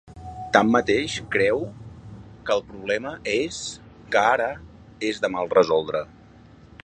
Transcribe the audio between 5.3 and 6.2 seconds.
mal resoldre’.